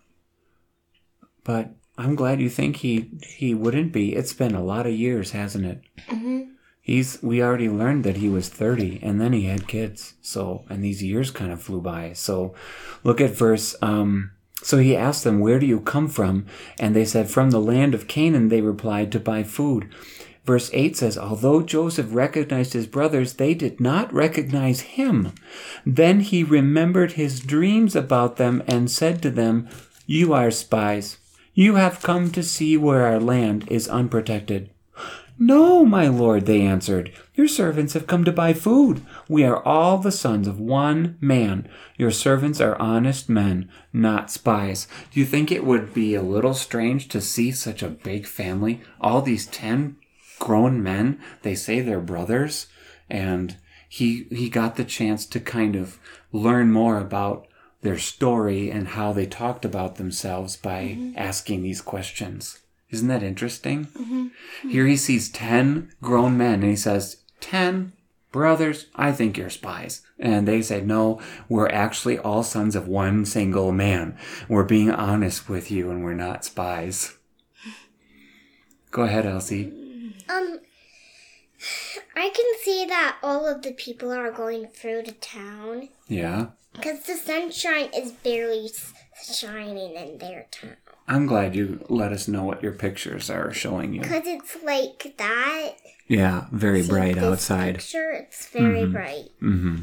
But 1.45 1.71
I'm 1.99 2.15
glad 2.15 2.41
you 2.41 2.49
think 2.49 2.77
he 2.77 3.11
he 3.27 3.53
wouldn't 3.55 3.93
be. 3.93 4.15
It's 4.15 4.33
been 4.33 4.55
a 4.55 4.65
lot 4.65 4.87
of 4.87 4.93
years, 4.95 5.33
hasn't 5.33 5.67
it? 5.67 5.83
Mm-hmm. 6.09 6.53
He's 6.81 7.23
we 7.23 7.43
already 7.43 7.69
learned 7.69 8.05
that 8.05 8.17
he 8.17 8.29
was 8.29 8.49
30 8.49 9.01
and 9.03 9.21
then 9.21 9.33
he 9.33 9.45
had 9.45 9.69
kids. 9.69 10.15
So, 10.23 10.65
and 10.69 10.83
these 10.83 11.03
years 11.03 11.31
kind 11.31 11.53
of 11.53 11.63
flew 11.63 11.81
by. 11.81 12.13
So, 12.15 12.55
look 13.05 13.21
at 13.21 13.37
verse 13.37 13.77
um 13.83 14.33
so 14.63 14.77
he 14.77 14.95
asked 14.95 15.25
them, 15.25 15.41
"Where 15.41 15.59
do 15.59 15.65
you 15.65 15.81
come 15.81 16.07
from?" 16.09 16.45
And 16.79 16.95
they 16.95 17.07
said, 17.07 17.31
"From 17.31 17.51
the 17.51 17.61
land 17.61 17.95
of 17.95 18.09
Canaan," 18.09 18.49
they 18.49 18.61
replied, 18.61 19.11
"to 19.13 19.21
buy 19.21 19.43
food." 19.43 19.89
Verse 20.45 20.71
8 20.73 20.97
says, 20.97 21.19
Although 21.19 21.63
Joseph 21.63 22.09
recognized 22.11 22.73
his 22.73 22.87
brothers, 22.87 23.35
they 23.35 23.55
did 23.55 23.79
not 23.79 24.13
recognize 24.13 24.81
him. 24.81 25.33
Then 25.85 26.21
he 26.21 26.43
remembered 26.43 27.13
his 27.13 27.41
dreams 27.41 27.95
about 27.95 28.37
them 28.37 28.63
and 28.67 28.91
said 28.91 29.23
to 29.23 29.31
them, 29.31 29.69
You 30.07 30.33
are 30.33 30.51
spies. 30.51 31.19
You 31.55 31.75
have 31.77 32.03
come 32.03 32.31
to 32.33 32.43
see 32.43 32.77
where 32.77 33.07
our 33.07 33.21
land 33.21 33.67
is 33.71 33.87
unprotected. 33.87 34.71
No, 35.43 35.87
my 35.87 36.07
lord, 36.07 36.45
they 36.45 36.61
answered. 36.61 37.13
Your 37.35 37.49
servants 37.49 37.95
have 37.95 38.07
come 38.07 38.25
to 38.25 38.33
buy 38.33 38.53
food. 38.53 39.01
We 39.27 39.43
are 39.43 39.65
all 39.65 39.97
the 39.97 40.13
sons 40.13 40.47
of 40.47 40.61
one 40.61 41.17
man. 41.19 41.67
Your 41.97 42.11
servants 42.11 42.61
are 42.61 42.79
honest 42.79 43.31
men, 43.31 43.71
not 43.91 44.31
spies. 44.31 44.87
Do 45.11 45.19
you 45.19 45.25
think 45.25 45.51
it 45.51 45.65
would 45.65 45.95
be 45.95 46.15
a 46.15 46.21
little 46.21 46.53
strange 46.53 47.09
to 47.09 47.23
see 47.23 47.53
such 47.53 47.83
a 47.83 47.89
big 47.89 48.27
family? 48.27 48.83
All 49.01 49.23
these 49.23 49.47
ten 49.47 49.97
grown 50.39 50.83
men, 50.83 51.19
they 51.41 51.55
say 51.55 51.81
they're 51.81 52.01
brothers, 52.01 52.67
and 53.09 53.57
he 53.89 54.27
he 54.31 54.51
got 54.51 54.77
the 54.77 54.85
chance 54.85 55.25
to 55.25 55.41
kind 55.41 55.75
of 55.75 55.99
learn 56.33 56.71
more 56.71 56.99
about 56.99 57.49
their 57.81 57.99
story 57.99 58.71
and 58.71 58.89
how 58.89 59.15
they 59.15 59.27
talked 59.27 59.65
about 59.65 59.97
themselves 59.97 60.57
by 60.57 60.83
mm-hmm. 60.83 61.13
asking 61.17 61.63
these 61.63 61.81
questions. 61.81 62.60
Isn't 62.91 63.09
that 63.09 63.23
interesting? 63.23 64.31
Here 64.63 64.87
he 64.87 64.97
sees 64.97 65.29
10 65.31 65.93
grown 66.03 66.37
men 66.37 66.55
and 66.55 66.65
he 66.71 66.77
says, 66.77 67.23
10 67.41 67.93
brothers, 68.33 68.87
I 68.97 69.13
think 69.13 69.37
you're 69.37 69.51
spies. 69.51 70.03
And 70.19 70.47
they 70.47 70.61
say, 70.63 70.81
no, 70.81 71.21
we're 71.49 71.69
actually 71.69 72.19
all 72.19 72.43
sons 72.43 72.75
of 72.77 72.89
one 72.89 73.25
single 73.25 73.71
man. 73.73 74.19
We're 74.49 74.65
being 74.65 74.91
honest 74.91 75.49
with 75.49 75.71
you 75.71 75.91
and 75.91 76.03
we're 76.05 76.15
not 76.15 76.45
spies. 76.45 77.17
Go 78.91 79.03
ahead, 79.03 79.25
Elsie. 79.25 79.73
Um, 80.29 80.59
I 82.17 82.31
can 82.31 82.47
see 82.65 82.85
that 82.87 83.19
all 83.23 83.47
of 83.47 83.63
the 83.63 83.73
people 83.73 84.11
are 84.13 84.33
going 84.33 84.67
through 84.67 85.03
the 85.03 85.13
town 85.13 85.89
Yeah. 86.09 86.47
because 86.73 87.05
the 87.05 87.15
sunshine 87.15 87.91
is 87.95 88.11
barely 88.13 88.69
shining 89.25 89.95
in 89.95 90.19
their 90.19 90.47
town. 90.51 90.77
I'm 91.09 91.27
glad 91.27 91.57
you 91.57 91.85
let 91.89 92.13
us 92.13 92.29
know 92.29 92.45
what 92.45 92.63
your 92.63 92.73
pictures 92.73 93.31
are 93.31 93.53
showing 93.53 93.95
you. 93.95 94.03
Because 94.03 94.27
it's 94.27 94.57
like 94.63 95.15
that. 95.19 95.73
Yeah, 96.07 96.47
very 96.53 96.83
See 96.83 96.89
bright 96.89 97.15
this 97.17 97.25
outside. 97.25 97.77
Picture, 97.77 98.11
it's 98.13 98.49
very 98.49 98.83
mm-hmm. 98.83 98.93
bright 98.93 99.31
Mm-hmm. 99.43 99.77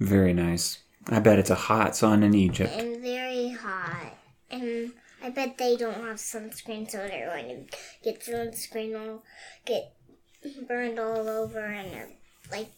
Very 0.00 0.32
nice. 0.32 0.78
I 1.08 1.20
bet 1.20 1.38
it's 1.38 1.50
a 1.50 1.54
hot 1.54 1.94
sun 1.94 2.22
in 2.22 2.34
Egypt. 2.34 2.72
and 2.76 3.00
very 3.00 3.50
hot. 3.50 4.16
And 4.50 4.92
I 5.22 5.30
bet 5.30 5.58
they 5.58 5.76
don't 5.76 5.94
have 5.94 6.16
sunscreen, 6.16 6.90
so 6.90 6.98
they're 6.98 7.30
going 7.30 7.66
to 7.66 7.76
get 8.02 8.20
sunscreen 8.20 8.98
all 9.00 9.22
get 9.64 9.94
burned 10.68 10.98
all 10.98 11.28
over, 11.28 11.60
and 11.60 11.94
uh, 11.94 12.06
like, 12.50 12.68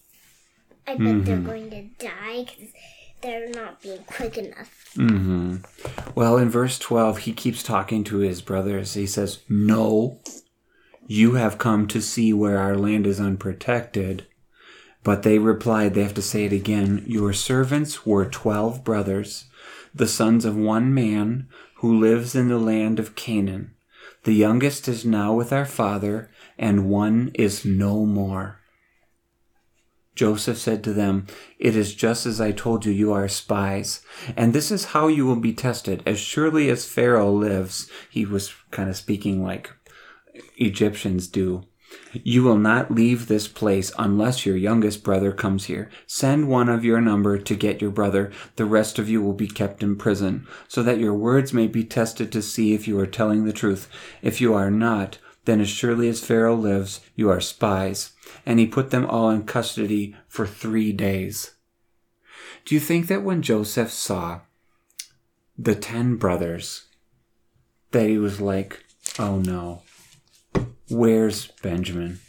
I 0.87 0.97
bet 0.97 1.25
they're 1.25 1.37
mm-hmm. 1.37 1.47
going 1.47 1.71
to 1.71 1.83
die 1.99 2.45
because 2.45 2.73
they're 3.27 3.49
not 3.51 3.83
being 3.83 4.05
quick 4.07 4.39
enough. 4.39 4.95
Mm-hmm. 4.97 5.57
Well, 6.15 6.39
in 6.39 6.49
verse 6.49 6.79
12, 6.79 7.19
he 7.19 7.33
keeps 7.33 7.63
talking 7.63 8.05
to 8.05 8.19
his 8.19 8.41
brothers. 8.41 8.95
He 8.95 9.07
says, 9.07 9.41
No, 9.49 10.21
you 11.07 11.35
have 11.35 11.59
come 11.59 11.89
to 11.89 12.01
see 12.01 12.33
where 12.33 12.59
our 12.59 12.77
land 12.77 13.07
is 13.07 13.21
unprotected. 13.21 14.27
But 15.03 15.23
they 15.23 15.39
replied, 15.39 15.95
they 15.95 16.03
have 16.03 16.15
to 16.15 16.23
say 16.23 16.45
it 16.45 16.53
again, 16.53 17.05
Your 17.07 17.33
servants 17.33 18.07
were 18.07 18.27
twelve 18.27 18.85
brothers, 18.85 19.47
the 19.95 20.09
sons 20.09 20.45
of 20.45 20.57
one 20.57 20.95
man 20.95 21.49
who 21.77 21.99
lives 21.99 22.35
in 22.35 22.49
the 22.49 22.59
land 22.59 22.99
of 22.99 23.17
Canaan. 23.17 23.75
The 24.25 24.33
youngest 24.33 24.89
is 24.89 25.05
now 25.05 25.35
with 25.35 25.53
our 25.53 25.67
father, 25.67 26.31
and 26.59 26.89
one 26.89 27.31
is 27.35 27.65
no 27.65 28.07
more. 28.07 28.61
Joseph 30.17 30.57
said 30.59 30.83
to 30.83 30.93
them, 30.93 31.27
It 31.59 31.77
is 31.77 31.95
just 31.95 32.27
as 32.27 32.41
I 32.41 32.51
told 32.51 32.85
you, 32.85 32.93
you 32.93 33.13
are 33.13 33.29
spies. 33.29 34.01
And 34.35 34.53
this 34.53 34.71
is 34.71 34.87
how 34.87 35.09
you 35.09 35.27
will 35.27 35.37
be 35.37 35.53
tested. 35.53 36.03
As 36.07 36.19
surely 36.19 36.71
as 36.71 36.89
Pharaoh 36.89 37.31
lives, 37.31 37.89
he 38.11 38.25
was 38.25 38.55
kind 38.71 38.89
of 38.89 38.97
speaking 38.97 39.45
like 39.45 39.71
Egyptians 40.57 41.29
do. 41.29 41.65
You 42.13 42.43
will 42.43 42.59
not 42.59 42.91
leave 42.91 43.27
this 43.27 43.47
place 43.47 43.93
unless 43.99 44.45
your 44.45 44.57
youngest 44.57 45.05
brother 45.05 45.33
comes 45.33 45.67
here. 45.67 45.91
Send 46.07 46.49
one 46.49 46.69
of 46.69 46.85
your 46.85 47.01
number 47.01 47.39
to 47.39 47.55
get 47.55 47.81
your 47.81 47.91
brother. 47.91 48.33
The 48.57 48.65
rest 48.65 48.99
of 48.99 49.09
you 49.09 49.23
will 49.23 49.35
be 49.35 49.47
kept 49.47 49.83
in 49.83 49.97
prison, 49.97 50.47
so 50.67 50.83
that 50.83 50.99
your 50.99 51.15
words 51.15 51.53
may 51.53 51.67
be 51.67 51.85
tested 51.85 52.33
to 52.33 52.43
see 52.43 52.75
if 52.75 52.89
you 52.89 52.99
are 52.99 53.07
telling 53.07 53.45
the 53.45 53.53
truth. 53.53 53.89
If 54.21 54.41
you 54.41 54.53
are 54.55 54.71
not, 54.71 55.19
then 55.47 55.61
as 55.61 55.69
surely 55.69 56.09
as 56.09 56.25
Pharaoh 56.25 56.55
lives, 56.55 57.01
you 57.17 57.31
are 57.31 57.41
spies. 57.41 58.13
And 58.45 58.59
he 58.59 58.67
put 58.67 58.91
them 58.91 59.07
all 59.07 59.31
in 59.31 59.45
custody 59.45 60.15
for 60.29 60.47
three 60.47 60.93
days. 60.93 61.55
Do 62.65 62.75
you 62.75 62.81
think 62.81 63.07
that 63.07 63.23
when 63.23 63.43
Joseph 63.43 63.91
saw 63.91 64.41
the 65.57 65.75
ten 65.75 66.17
brothers, 66.17 66.87
that 67.93 68.09
he 68.09 68.19
was 68.19 68.41
like, 68.41 68.85
oh 69.19 69.39
no, 69.39 69.83
where's 70.89 71.47
Benjamin? 71.63 72.21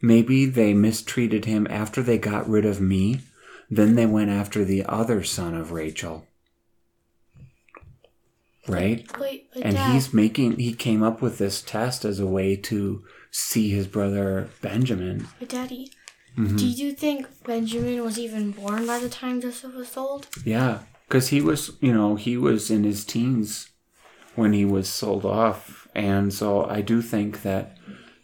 maybe 0.00 0.46
they 0.46 0.74
mistreated 0.74 1.44
him 1.44 1.66
after 1.70 2.02
they 2.02 2.18
got 2.18 2.48
rid 2.48 2.64
of 2.64 2.80
me. 2.80 3.20
Then 3.70 3.94
they 3.94 4.06
went 4.06 4.30
after 4.30 4.64
the 4.64 4.84
other 4.86 5.22
son 5.22 5.54
of 5.54 5.72
Rachel. 5.72 6.26
Right? 8.72 9.18
Wait, 9.18 9.48
And 9.62 9.74
Dad, 9.76 9.92
he's 9.92 10.12
making, 10.14 10.58
he 10.58 10.72
came 10.74 11.02
up 11.02 11.20
with 11.22 11.38
this 11.38 11.62
test 11.62 12.04
as 12.04 12.18
a 12.20 12.26
way 12.26 12.56
to 12.56 13.04
see 13.30 13.70
his 13.70 13.86
brother 13.86 14.48
Benjamin. 14.62 15.28
but 15.38 15.48
Daddy, 15.48 15.90
Mm-hmm. 16.38 16.56
do 16.56 16.66
you 16.66 16.92
think 16.92 17.26
Benjamin 17.44 18.04
was 18.04 18.16
even 18.16 18.52
born 18.52 18.86
by 18.86 19.00
the 19.00 19.08
time 19.08 19.40
Joseph 19.40 19.74
was 19.74 19.88
sold? 19.88 20.28
Yeah, 20.44 20.78
because 21.08 21.28
he 21.28 21.40
was, 21.40 21.72
you 21.80 21.92
know, 21.92 22.14
he 22.14 22.36
was 22.36 22.70
in 22.70 22.84
his 22.84 23.04
teens 23.04 23.68
when 24.36 24.52
he 24.52 24.64
was 24.64 24.88
sold 24.88 25.24
off. 25.26 25.88
And 25.92 26.32
so 26.32 26.64
I 26.66 26.82
do 26.82 27.02
think 27.02 27.42
that 27.42 27.76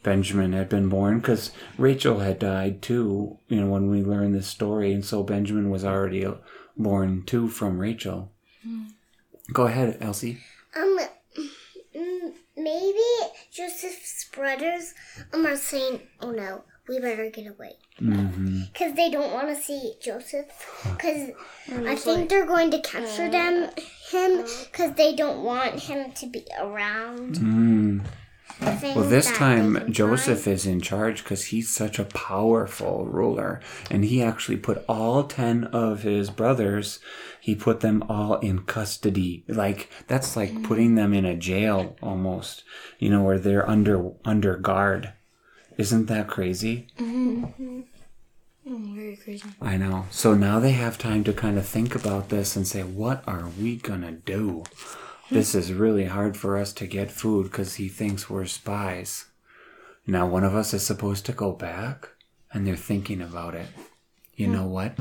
Benjamin 0.04 0.52
had 0.52 0.68
been 0.68 0.88
born 0.88 1.18
because 1.18 1.50
Rachel 1.78 2.20
had 2.20 2.38
died 2.38 2.80
too, 2.80 3.38
you 3.48 3.60
know, 3.60 3.66
when 3.66 3.90
we 3.90 4.04
learn 4.04 4.30
this 4.32 4.46
story. 4.46 4.92
And 4.92 5.04
so 5.04 5.24
Benjamin 5.24 5.68
was 5.68 5.84
already 5.84 6.24
born 6.76 7.24
too 7.26 7.48
from 7.48 7.78
Rachel. 7.80 8.32
Go 9.52 9.66
ahead, 9.66 9.98
Elsie. 10.00 10.38
Um, 10.76 10.98
mm, 11.94 12.32
maybe 12.56 13.08
Joseph's 13.52 14.28
brothers 14.32 14.92
um 15.32 15.46
are 15.46 15.56
saying, 15.56 16.00
"Oh 16.20 16.30
no, 16.30 16.64
we 16.88 16.98
better 17.00 17.30
get 17.30 17.46
away," 17.46 17.74
Mm-hmm. 18.00 18.62
because 18.72 18.94
they 18.94 19.10
don't 19.10 19.32
want 19.32 19.48
to 19.48 19.56
see 19.56 19.94
Joseph. 20.02 20.46
Because 20.84 21.30
I 21.68 21.94
think 21.96 22.28
they're 22.28 22.46
going 22.46 22.70
to 22.72 22.80
capture 22.80 23.30
them 23.30 23.70
him 24.10 24.44
because 24.64 24.92
they 24.96 25.14
don't 25.14 25.42
want 25.44 25.80
him 25.80 26.12
to 26.12 26.26
be 26.26 26.44
around. 26.60 27.36
Mm. 27.36 28.04
Well, 28.60 29.04
this 29.04 29.30
time 29.32 29.92
Joseph 29.92 30.46
is 30.46 30.64
in 30.66 30.80
charge 30.80 31.22
because 31.22 31.46
he's 31.46 31.68
such 31.68 31.98
a 31.98 32.04
powerful 32.04 33.04
ruler, 33.06 33.60
and 33.90 34.04
he 34.04 34.22
actually 34.22 34.56
put 34.56 34.84
all 34.88 35.25
ten 35.25 35.64
of 35.64 36.02
his 36.02 36.30
brothers. 36.30 36.98
He 37.40 37.54
put 37.54 37.80
them 37.80 38.02
all 38.08 38.38
in 38.40 38.60
custody. 38.60 39.44
Like 39.46 39.90
that's 40.06 40.36
like 40.36 40.62
putting 40.62 40.94
them 40.94 41.12
in 41.12 41.25
a 41.25 41.36
jail 41.36 41.96
almost. 42.02 42.64
You 42.98 43.10
know, 43.10 43.22
where 43.22 43.38
they're 43.38 43.68
under 43.68 44.12
under 44.25 44.56
guard. 44.56 45.12
Isn't 45.76 46.06
that 46.06 46.26
crazy? 46.26 46.88
Mm, 46.98 47.84
very 48.64 49.16
crazy. 49.16 49.48
I 49.60 49.76
know. 49.76 50.06
So 50.10 50.34
now 50.34 50.58
they 50.58 50.72
have 50.72 50.96
time 50.96 51.22
to 51.25 51.32
kind 51.32 51.58
of 51.58 51.66
think 51.66 51.94
about 51.94 52.30
this 52.30 52.56
and 52.56 52.66
say, 52.66 52.82
what 52.82 53.22
are 53.26 53.48
we 53.60 53.76
gonna 53.76 54.12
do? 54.12 54.64
This 55.30 55.54
is 55.54 55.73
really 55.73 56.04
hard 56.04 56.37
for 56.37 56.56
us 56.56 56.73
to 56.75 56.87
get 56.87 57.11
food 57.11 57.45
because 57.45 57.75
he 57.75 57.88
thinks 57.88 58.30
we're 58.30 58.47
spies. 58.47 59.26
Now 60.06 60.26
one 60.26 60.45
of 60.45 60.54
us 60.54 60.73
is 60.73 60.87
supposed 60.87 61.26
to 61.26 61.33
go 61.33 61.52
back, 61.52 62.11
and 62.52 62.66
they're 62.66 62.76
thinking 62.76 63.21
about 63.21 63.54
it. 63.54 63.66
You 64.35 64.47
know 64.47 64.66
what? 64.66 64.97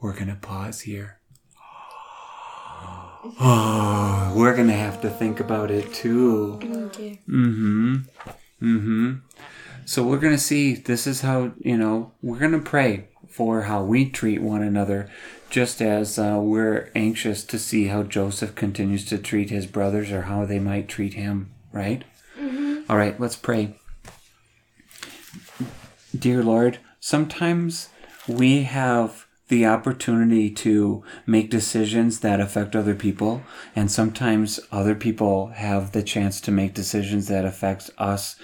We're 0.00 0.18
gonna 0.18 0.38
pause 0.40 0.80
here. 0.80 1.18
Oh, 3.40 4.32
we're 4.36 4.56
gonna 4.56 4.72
have 4.72 5.00
to 5.02 5.10
think 5.10 5.40
about 5.40 5.70
it 5.70 5.92
too. 5.92 6.58
Okay. 6.62 7.20
Mm-hmm. 7.28 7.96
Mm-hmm. 8.62 9.14
So 9.84 10.02
we're 10.02 10.18
gonna 10.18 10.38
see. 10.38 10.74
This 10.74 11.06
is 11.06 11.20
how 11.20 11.52
you 11.58 11.76
know 11.76 12.12
we're 12.22 12.38
gonna 12.38 12.60
pray 12.60 13.08
for 13.28 13.62
how 13.62 13.82
we 13.82 14.08
treat 14.08 14.40
one 14.40 14.62
another, 14.62 15.10
just 15.50 15.80
as 15.80 16.18
uh, 16.18 16.38
we're 16.40 16.90
anxious 16.94 17.44
to 17.44 17.58
see 17.58 17.86
how 17.86 18.02
Joseph 18.02 18.54
continues 18.54 19.04
to 19.06 19.18
treat 19.18 19.50
his 19.50 19.66
brothers 19.66 20.10
or 20.10 20.22
how 20.22 20.44
they 20.44 20.58
might 20.58 20.88
treat 20.88 21.14
him. 21.14 21.50
Right. 21.72 22.04
All 22.88 22.96
right. 22.96 23.18
Let's 23.20 23.36
pray. 23.36 23.74
Dear 26.18 26.42
Lord, 26.42 26.78
sometimes 27.00 27.90
we 28.26 28.62
have 28.62 29.26
the 29.48 29.66
opportunity 29.66 30.50
to 30.50 31.02
make 31.26 31.50
decisions 31.50 32.20
that 32.20 32.40
affect 32.40 32.76
other 32.76 32.94
people, 32.94 33.42
and 33.74 33.90
sometimes 33.90 34.60
other 34.70 34.94
people 34.94 35.48
have 35.48 35.92
the 35.92 36.02
chance 36.02 36.40
to 36.42 36.50
make 36.50 36.74
decisions 36.74 37.28
that 37.28 37.44
affect 37.44 37.90
us. 37.98 38.36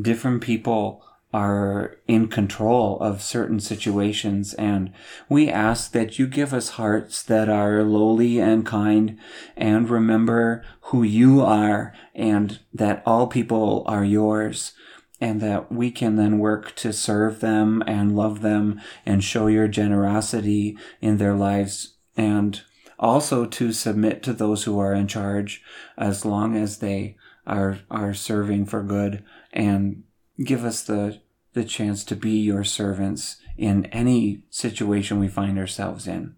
Different 0.00 0.42
people 0.42 1.02
are 1.32 1.96
in 2.08 2.28
control 2.28 2.98
of 3.00 3.22
certain 3.22 3.60
situations, 3.60 4.54
and 4.54 4.92
we 5.28 5.48
ask 5.48 5.92
that 5.92 6.18
you 6.18 6.26
give 6.26 6.52
us 6.52 6.70
hearts 6.70 7.22
that 7.22 7.48
are 7.48 7.82
lowly 7.84 8.38
and 8.40 8.66
kind, 8.66 9.18
and 9.56 9.88
remember 9.88 10.64
who 10.82 11.02
you 11.02 11.40
are, 11.40 11.94
and 12.14 12.60
that 12.74 13.02
all 13.06 13.26
people 13.26 13.84
are 13.86 14.04
yours 14.04 14.72
and 15.20 15.40
that 15.40 15.70
we 15.70 15.90
can 15.90 16.16
then 16.16 16.38
work 16.38 16.74
to 16.74 16.92
serve 16.92 17.40
them 17.40 17.82
and 17.86 18.16
love 18.16 18.40
them 18.40 18.80
and 19.04 19.22
show 19.22 19.46
your 19.48 19.68
generosity 19.68 20.78
in 21.00 21.18
their 21.18 21.34
lives 21.34 21.96
and 22.16 22.62
also 22.98 23.44
to 23.46 23.72
submit 23.72 24.22
to 24.22 24.32
those 24.32 24.64
who 24.64 24.78
are 24.78 24.94
in 24.94 25.06
charge 25.06 25.62
as 25.96 26.24
long 26.24 26.56
as 26.56 26.78
they 26.78 27.16
are 27.46 27.80
are 27.90 28.14
serving 28.14 28.66
for 28.66 28.82
good 28.82 29.24
and 29.52 30.02
give 30.44 30.64
us 30.64 30.82
the 30.82 31.20
the 31.52 31.64
chance 31.64 32.04
to 32.04 32.14
be 32.14 32.38
your 32.38 32.64
servants 32.64 33.36
in 33.56 33.86
any 33.86 34.42
situation 34.50 35.18
we 35.18 35.28
find 35.28 35.58
ourselves 35.58 36.06
in 36.06 36.36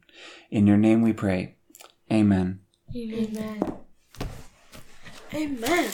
in 0.51 0.67
your 0.67 0.79
name 0.79 1.03
we 1.03 1.13
pray 1.13 1.55
amen 2.11 2.63
Amen. 2.95 3.73
Amen. 5.33 5.91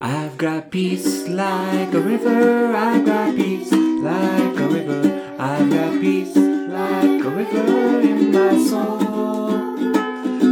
I've 0.00 0.38
got 0.38 0.70
peace 0.70 1.26
like 1.26 1.92
a 1.92 2.00
river. 2.00 2.76
I've 2.76 3.04
got 3.04 3.34
peace 3.34 3.72
like 3.72 4.60
a 4.60 4.68
river. 4.68 5.34
I've 5.36 5.68
got 5.68 6.00
peace 6.00 6.36
like 6.36 7.24
a 7.24 7.30
river 7.30 8.00
in 8.02 8.30
my 8.30 8.56
soul. 8.68 9.50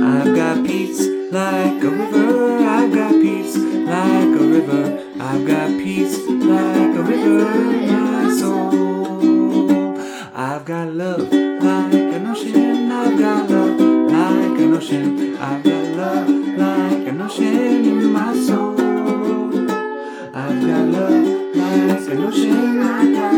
I've 0.03 0.35
got 0.35 0.67
peace 0.67 1.07
like 1.31 1.85
a 1.85 1.91
river. 1.91 2.59
I've 2.67 2.93
got 2.93 3.13
peace 3.13 3.57
like 3.57 4.41
a 4.41 4.45
river. 4.45 4.98
I've 5.21 5.45
got 5.45 5.71
peace 5.79 6.17
like 6.29 6.95
a 6.97 7.03
river 7.03 7.73
in 7.73 8.05
my 8.05 8.31
soul. 8.31 9.99
I've 10.33 10.65
got 10.65 10.95
love 10.95 11.33
like 11.33 11.93
an 11.93 12.27
ocean. 12.29 12.93
I've 12.93 13.19
got 13.19 13.51
love 13.51 13.81
like 13.81 14.61
an 14.61 14.75
ocean. 14.75 15.37
I've 15.37 15.65
got 15.65 15.97
love 15.97 16.29
like 16.29 17.09
an 17.09 17.21
ocean 17.21 17.85
in 17.85 18.13
my 18.13 18.33
soul. 18.37 18.79
I've 20.35 20.61
got 20.69 20.87
love 20.87 21.27
like 21.57 22.09
an 22.13 22.25
ocean. 22.25 22.81
I've 22.81 23.13
got 23.13 23.38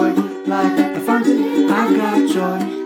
joy 0.00 0.12
like 0.46 0.96
a 0.96 1.00
fountain. 1.00 1.70
I've 1.70 1.96
got 1.96 2.28
joy 2.30 2.79